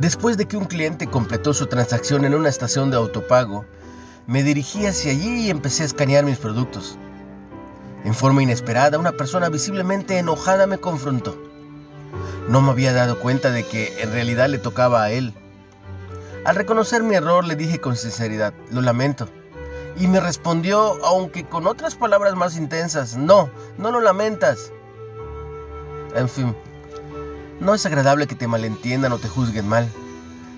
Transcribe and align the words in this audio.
Después 0.00 0.36
de 0.36 0.46
que 0.46 0.56
un 0.56 0.66
cliente 0.66 1.08
completó 1.08 1.52
su 1.52 1.66
transacción 1.66 2.24
en 2.24 2.32
una 2.32 2.48
estación 2.48 2.92
de 2.92 2.96
autopago, 2.96 3.64
me 4.28 4.44
dirigí 4.44 4.86
hacia 4.86 5.10
allí 5.10 5.46
y 5.46 5.50
empecé 5.50 5.82
a 5.82 5.86
escanear 5.86 6.24
mis 6.24 6.38
productos. 6.38 6.96
En 8.04 8.14
forma 8.14 8.44
inesperada, 8.44 8.96
una 8.96 9.10
persona 9.10 9.48
visiblemente 9.48 10.16
enojada 10.16 10.68
me 10.68 10.78
confrontó. 10.78 11.36
No 12.48 12.60
me 12.60 12.70
había 12.70 12.92
dado 12.92 13.18
cuenta 13.18 13.50
de 13.50 13.66
que 13.66 14.00
en 14.00 14.12
realidad 14.12 14.48
le 14.48 14.58
tocaba 14.58 15.02
a 15.02 15.10
él. 15.10 15.34
Al 16.44 16.54
reconocer 16.54 17.02
mi 17.02 17.16
error 17.16 17.44
le 17.44 17.56
dije 17.56 17.80
con 17.80 17.96
sinceridad, 17.96 18.54
lo 18.70 18.82
lamento. 18.82 19.28
Y 19.98 20.06
me 20.06 20.20
respondió, 20.20 21.04
aunque 21.04 21.44
con 21.44 21.66
otras 21.66 21.96
palabras 21.96 22.36
más 22.36 22.56
intensas, 22.56 23.16
no, 23.16 23.50
no 23.78 23.90
lo 23.90 24.00
lamentas. 24.00 24.70
En 26.14 26.28
fin, 26.28 26.54
no 27.60 27.74
es 27.74 27.84
agradable 27.86 28.26
que 28.26 28.34
te 28.34 28.46
malentiendan 28.46 29.12
o 29.12 29.18
te 29.18 29.28
juzguen 29.28 29.68
mal. 29.68 29.88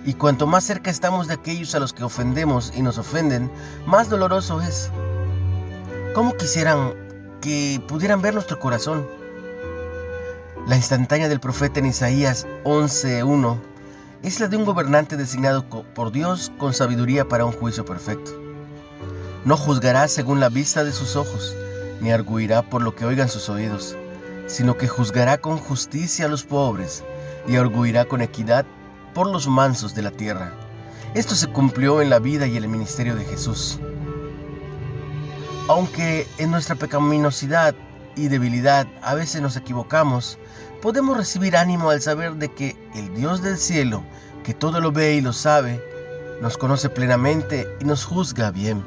Y 0.05 0.15
cuanto 0.15 0.47
más 0.47 0.65
cerca 0.65 0.91
estamos 0.91 1.29
de 1.29 1.35
aquellos 1.35 1.75
a 1.75 1.81
los 1.81 1.93
que 1.93 2.05
ofendemos 2.05 2.73
y 2.75 2.83
nos 2.83 2.99
ofenden, 2.99 3.51
más 3.87 4.09
doloroso 4.09 4.61
es. 4.61 4.91
¿Cómo 6.15 6.37
quisieran 6.37 6.95
que 7.41 7.83
pudieran 7.87 8.23
ver 8.23 8.35
nuestro 8.35 8.59
corazón? 8.59 9.07
La 10.67 10.77
instantánea 10.77 11.29
del 11.29 11.41
profeta 11.41 11.81
en 11.81 11.87
Isaías 11.87 12.47
11.1 12.65 13.59
es 14.23 14.41
la 14.41 14.49
de 14.49 14.57
un 14.57 14.65
gobernante 14.65 15.17
designado 15.17 15.67
por 15.69 16.13
Dios 16.13 16.53
con 16.59 16.75
sabiduría 16.75 17.29
para 17.29 17.45
un 17.45 17.53
juicio 17.53 17.85
perfecto. 17.85 18.31
No 19.45 19.57
juzgará 19.57 20.07
según 20.09 20.41
la 20.41 20.51
vista 20.51 20.85
de 20.85 20.93
sus 20.93 21.17
ojos, 21.17 21.55
ni 22.01 22.11
arguirá 22.11 22.63
por 22.63 22.83
lo 22.83 22.95
que 22.95 23.07
oigan 23.07 23.29
sus 23.29 23.49
oídos 23.49 23.97
sino 24.51 24.77
que 24.77 24.89
juzgará 24.89 25.39
con 25.39 25.59
justicia 25.59 26.27
a 26.27 26.29
los 26.29 26.43
pobres 26.43 27.05
y 27.47 27.57
arguirá 27.57 28.05
con 28.05 28.21
equidad 28.21 28.67
por 29.15 29.29
los 29.29 29.47
mansos 29.47 29.95
de 29.95 30.03
la 30.03 30.11
tierra. 30.11 30.53
Esto 31.15 31.37
se 31.37 31.47
cumplió 31.47 32.03
en 32.03 32.11
la 32.11 32.19
vida 32.19 32.47
y 32.47 32.57
el 32.57 32.67
ministerio 32.67 33.15
de 33.15 33.25
Jesús. 33.25 33.79
Aunque 35.69 36.27
en 36.39 36.51
nuestra 36.51 36.75
pecaminosidad 36.75 37.77
y 38.17 38.27
debilidad 38.27 38.89
a 39.03 39.15
veces 39.15 39.41
nos 39.41 39.57
equivocamos, 39.57 40.37
podemos 40.83 41.17
recibir 41.17 41.57
ánimo 41.57 41.91
al 41.91 42.03
saber 42.03 42.35
de 42.35 42.49
que 42.49 42.77
el 42.97 43.15
Dios 43.15 43.43
del 43.43 43.57
cielo, 43.57 44.03
que 44.43 44.53
todo 44.53 44.81
lo 44.81 44.91
ve 44.91 45.15
y 45.15 45.21
lo 45.21 45.33
sabe, 45.33 45.81
nos 46.43 46.59
conoce 46.59 46.89
plenamente 46.89 47.69
y 47.81 47.85
nos 47.85 48.05
juzga 48.05 48.51
bien. 48.51 48.85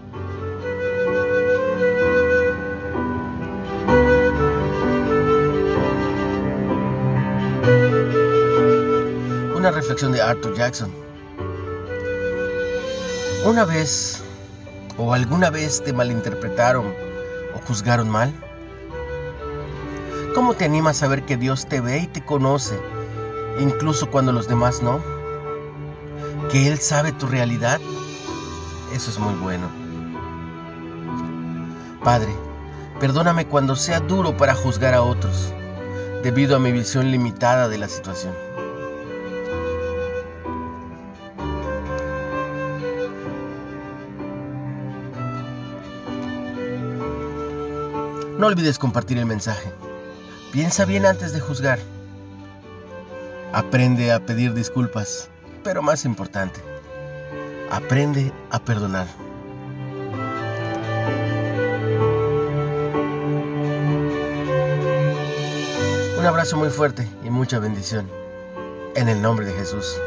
Una 9.64 9.72
reflexión 9.72 10.12
de 10.12 10.22
Arthur 10.22 10.58
Jackson. 10.58 10.92
¿Una 13.46 13.64
vez 13.64 14.22
o 14.98 15.14
alguna 15.14 15.52
vez 15.52 15.82
te 15.82 15.94
malinterpretaron 15.94 16.94
o 17.56 17.60
juzgaron 17.66 18.10
mal? 18.10 18.34
¿Cómo 20.36 20.54
te 20.56 20.66
animas 20.66 20.98
a 20.98 21.00
saber 21.00 21.24
que 21.24 21.38
Dios 21.38 21.66
te 21.66 21.80
ve 21.80 22.00
y 22.00 22.08
te 22.08 22.26
conoce, 22.26 22.78
incluso 23.58 24.12
cuando 24.12 24.34
los 24.34 24.50
demás 24.50 24.82
no? 24.84 25.00
¿Que 26.52 26.68
Él 26.68 26.80
sabe 26.80 27.14
tu 27.14 27.26
realidad? 27.28 27.80
Eso 28.94 29.12
es 29.12 29.18
muy 29.18 29.36
bueno. 29.36 29.70
Padre, 32.04 32.36
perdóname 33.00 33.48
cuando 33.48 33.78
sea 33.78 34.02
duro 34.02 34.36
para 34.36 34.56
juzgar 34.56 34.94
a 34.94 35.04
otros, 35.04 35.54
debido 36.22 36.58
a 36.58 36.60
mi 36.60 36.74
visión 36.74 37.12
limitada 37.12 37.70
de 37.70 37.78
la 37.78 37.88
situación. 37.88 38.34
No 48.38 48.48
olvides 48.48 48.80
compartir 48.80 49.20
el 49.20 49.28
mensaje. 49.28 49.72
Piensa 50.52 50.86
bien 50.86 51.06
antes 51.06 51.34
de 51.34 51.40
juzgar. 51.40 51.80
Aprende 53.54 54.12
a 54.12 54.26
pedir 54.26 54.56
disculpas, 54.56 55.30
pero 55.64 55.84
más 55.84 56.04
importante, 56.04 56.60
aprende 57.70 58.34
a 58.50 58.58
perdonar. 58.58 59.06
Un 66.18 66.26
abrazo 66.26 66.58
muy 66.58 66.70
fuerte 66.70 67.08
y 67.24 67.30
mucha 67.30 67.60
bendición. 67.60 68.10
En 68.96 69.10
el 69.10 69.22
nombre 69.22 69.46
de 69.46 69.54
Jesús. 69.54 70.00